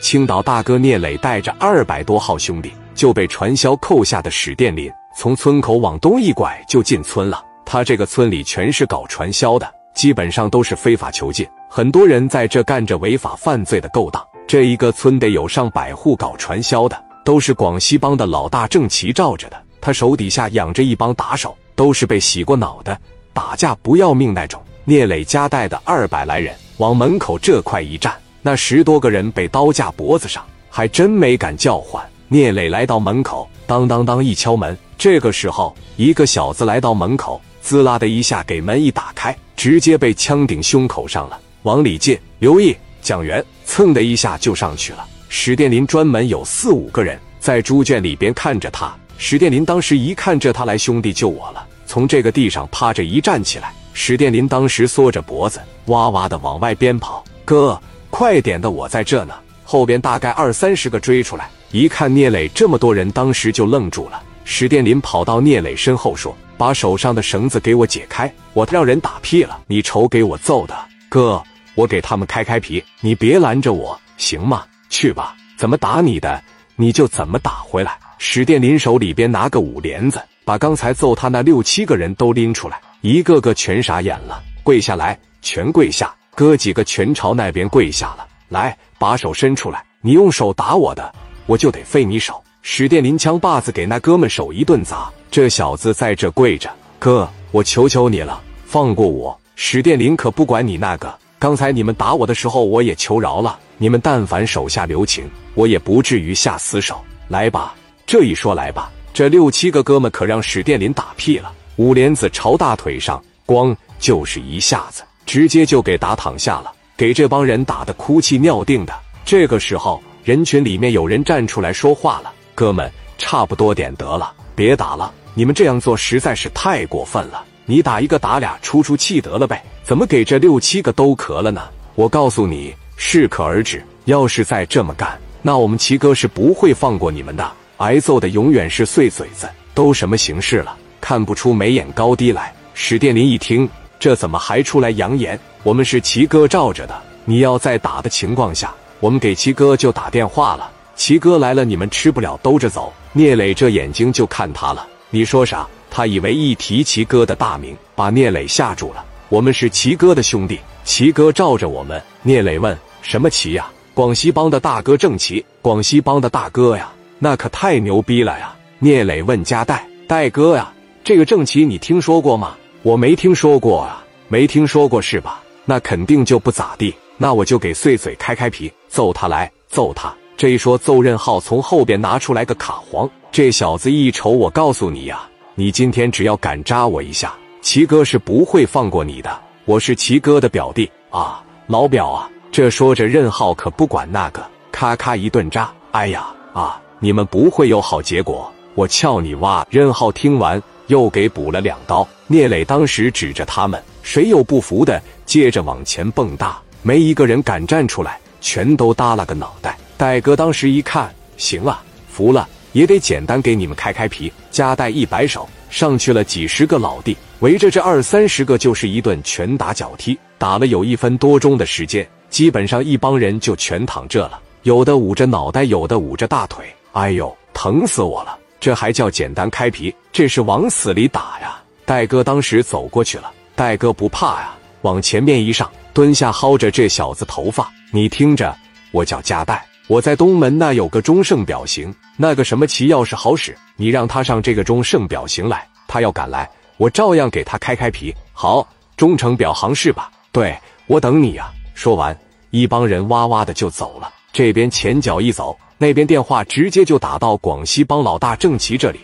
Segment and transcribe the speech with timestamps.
[0.00, 7.42] 青岛大哥聂磊带着二百多号兄弟就被传销扣下的史殿林，从村口往东一拐就进村了。
[7.64, 14.24] 他这个村里全是搞传销的，基本上都是非法囚禁，很多人在这干着违法犯罪的勾当。
[14.46, 19.60] 这一个村得有上百户搞传销的，都是广西帮的老大郑奇罩着的。
[19.80, 22.96] 他手底下养着一帮打手，都是被洗过脑的，
[23.32, 24.62] 打架不要命那种。
[24.84, 28.14] 聂磊家带的二百来人往门口这块一站，
[28.46, 30.40] 那十多个人被刀架脖子上，
[30.70, 32.00] 还真没敢叫唤。
[32.28, 41.36] 聂磊来到门口，当当当一敲门，这个时候一个小子来到门口，滋啦的一下给门一打开，直接被枪顶胸口上了。
[41.64, 45.04] 往里进，刘毅、蒋元蹭的一下就上去了。
[45.28, 48.94] 史殿林专门有四五个人在猪圈里边看着他。
[49.18, 53.74] 史殿林当时一看这他来兄弟救我了，从这个地上趴着一站起来。
[53.92, 57.24] 史殿林当时缩着脖子，哇哇的往外边跑。
[57.44, 57.80] 哥，
[58.18, 59.34] 快点的，我在这呢。
[59.62, 64.22] 后边大概二三十个追出来，一看聂磊这么多人，当时就愣住了。
[64.42, 69.58] 史殿林跑到聂磊身后说：“把手上的绳子给我解开，我让人打屁了。
[69.66, 70.74] 你瞅给我揍的，
[71.10, 71.42] 哥，
[71.74, 74.64] 我给他们开开皮，你别拦着我，行吗？
[74.88, 76.42] 去吧，怎么打你的，
[76.74, 82.80] 你就怎么打回来。”史殿林手里边拿个五连子，把刚才揍他那六七个人都拎出来。
[83.02, 86.14] 一个个全傻眼了，跪下来，全跪下。
[86.36, 88.26] 哥几个全朝那边跪下了。
[88.50, 91.10] 来，把手伸出来，你用手打我的，
[91.46, 92.40] 我就得废你手。
[92.60, 99.36] 史殿林枪把子给那哥们手一顿砸，这小子在这跪着，哥，我求求你了，放过我。
[99.54, 103.58] 史殿林可不管你那个，刚才你们打我的时候，我也求饶了。
[103.78, 107.02] 你们但凡手下留情，我也不至于下死手。
[107.28, 107.74] 来吧，
[108.06, 111.50] 这一说来吧，这六七个哥们可让史殿林打屁了。
[111.76, 118.94] 五莲子朝大腿上，咣就是一下子，直接就给打躺下了，给这帮人打的哭泣尿腚的。
[119.24, 127.44] 这个时候，人群里面有人站出来说话了：“哥们，差不多点得了，别打了，你们这样做实在是太过分了。
[127.66, 131.62] 你打一个打俩，出出气得了呗，怎么给这六七个都咳了呢？
[131.96, 133.84] 我告诉你，适可而止。
[134.04, 139.48] 要是再这么干，那我们齐哥是不会放过你们的，挨揍的永远是碎嘴子。
[139.74, 142.54] 都什么形式了？”看不出眉眼高低来。
[142.74, 145.38] 史殿林一听，这怎么还出来扬言？
[145.62, 150.70] 我们是齐哥罩着的，你要再打的情况下，我们给齐哥就打电话了。
[150.94, 152.92] 齐哥来了，你们吃不了兜着走。
[153.12, 154.86] 聂磊这眼睛就看他了。
[155.10, 155.66] 你说啥？
[155.90, 159.04] 他以为一提齐哥的大名，把聂磊吓住了。
[159.28, 162.02] 我们是齐哥的兄弟，齐哥罩着我们。
[162.22, 163.66] 聂磊问：什么齐呀？
[163.94, 165.44] 广西帮的大哥郑齐。
[165.62, 168.54] 广西帮的大哥呀，那可太牛逼了呀！
[168.78, 170.70] 聂磊问加代代哥呀。
[171.02, 172.56] 这个郑齐你听说过吗？
[172.86, 175.42] 我没听说过啊，没听说过是吧？
[175.64, 176.94] 那肯定就不咋地。
[177.16, 180.14] 那我就给碎嘴开开皮，揍他来，揍他！
[180.36, 189.36] 这一说，揍任浩从后边拿出来个卡簧，这小子一瞅，我告诉你呀，你今天只要敢扎我一下，齐哥是不会放过你的。
[189.64, 192.30] 我是齐哥的表弟啊，老表啊！
[192.52, 195.68] 这说着，任浩可不管那个，咔咔一顿扎。
[195.90, 196.80] 哎呀啊！
[197.00, 199.66] 你们不会有好结果，我撬你挖！
[199.70, 200.62] 任浩听完。
[200.86, 202.06] 又给补了两刀。
[202.28, 209.78] 聂磊当时指着他们，谁有不服的，接着往前蹦跶，没一个人敢站出来，全都耷拉个脑袋。
[209.96, 214.32] 戴哥当时一看，行啊，服了，也得简单给你们开开皮。
[214.50, 228.36] 加带一摆手，上去了几十个老弟，围着这二三十个就是一顿拳打脚踢，打了有一分多钟的时间，基本上一帮人就全躺这了，有的捂着脑袋，有的捂着大腿，哎呦，疼死我了。
[228.58, 229.94] 这还叫简单开皮？
[230.10, 231.62] 这是往死里打呀！
[231.86, 234.52] 戴哥当时走过去了，戴哥不怕呀，
[234.82, 237.70] 往前面一上，蹲下薅着这小子头发。
[237.92, 238.52] 你听着，
[238.90, 248.12] 我叫加代，我在东门那有个忠盛表行，那个什么齐要是好使，你让他上这个忠盛表行来，他要敢来，我照样给他开开皮。
[248.32, 250.10] 好，忠诚表行是吧？
[250.32, 250.58] 对，
[250.88, 251.52] 我等你呀！
[251.74, 252.18] 说完，
[252.50, 254.12] 一帮人哇哇的就走了。
[254.32, 255.56] 这边前脚一走。
[255.78, 259.00] 那边电话直接就打到广西帮老大郑奇这里。